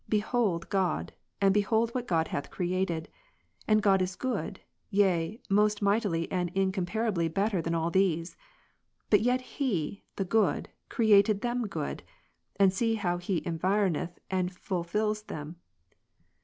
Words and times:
Behold 0.09 0.67
God, 0.69 1.13
and 1.39 1.53
behold 1.53 1.91
what 1.91 2.07
God 2.07 2.29
hath 2.29 2.49
created; 2.49 3.07
and 3.67 3.83
God 3.83 4.01
is 4.01 4.15
good, 4.15 4.59
yea, 4.89 5.39
most 5.47 5.79
mightily 5.79 6.27
and 6.31 6.49
incomparably 6.55 7.27
better 7.27 7.61
than 7.61 7.75
all 7.75 7.91
these: 7.91 8.35
but 9.11 9.21
yet 9.21 9.41
He, 9.41 10.03
the 10.15 10.25
Good, 10.25 10.69
created 10.89 11.41
them 11.41 11.67
good; 11.67 12.01
and 12.55 12.73
see 12.73 12.95
how 12.95 13.19
He 13.19 13.43
environeth 13.45 14.17
and 14.31 14.51
full 14.51 14.83
fils 14.83 15.21
them. 15.27 15.57